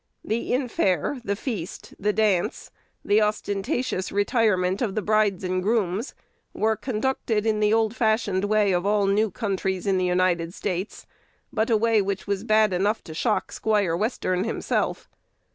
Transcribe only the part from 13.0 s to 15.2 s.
to shock Squire Western himself.